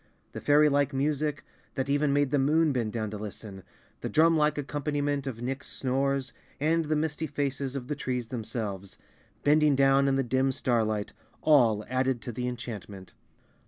[0.31, 1.45] The fairylike music,
[1.75, 3.61] that even made the Moon bend down to listen,
[3.99, 8.97] the drumlike ac¬ companiment of Nick's snores and the misty faces of the trees themselves,
[9.43, 13.13] bending down in the dim starlight, all added to the enchantment.